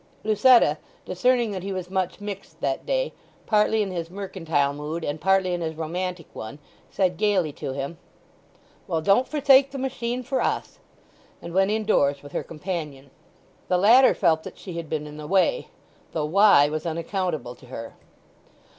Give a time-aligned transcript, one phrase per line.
[0.23, 3.13] Lucetta, discerning that he was much mixed that day,
[3.45, 6.57] partly in his mercantile mood and partly in his romantic one,
[6.89, 7.99] said gaily to him—
[8.87, 10.79] "Well, don't forsake the machine for us,"
[11.39, 13.11] and went indoors with her companion.
[13.67, 15.67] The latter felt that she had been in the way,
[16.13, 17.93] though why was unaccountable to her.